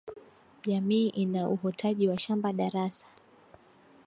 Jamii 0.61 1.07
ina 1.09 1.49
uhotaji 1.49 2.07
wa 2.07 2.19
shamba 2.19 2.53
darasa 2.53 3.07